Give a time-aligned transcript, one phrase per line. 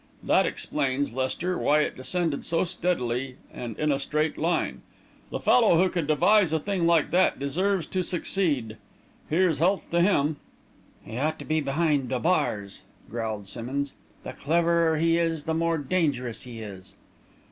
[0.23, 4.81] That explains, Lester, why it descended so steadily and in a straight line.
[5.29, 8.77] The fellow who could devise a thing like that deserves to succeed!
[9.29, 10.37] Here's health to him!"
[11.05, 13.93] "He ought to be behind the bars," growled Simmonds.
[14.23, 16.95] "The cleverer he is, the more dangerous he is."